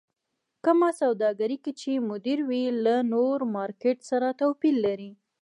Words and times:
کومه 0.65 0.89
سوداګرۍ 1.01 1.57
کې 1.63 1.71
چې 1.81 1.91
مدير 2.09 2.39
وي 2.49 2.63
له 2.85 2.95
نور 3.13 3.37
مارکېټ 3.55 3.97
سره 4.09 4.27
توپير 4.39 4.75
لري. 4.85 5.11